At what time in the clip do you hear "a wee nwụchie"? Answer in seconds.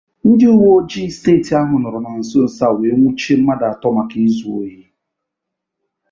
2.67-3.35